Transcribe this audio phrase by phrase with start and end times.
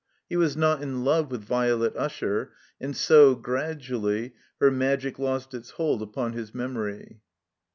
[0.27, 5.69] He was not in love with Violet Usher, and so, gradually, her magic lost its
[5.77, 7.21] hold upon his memory.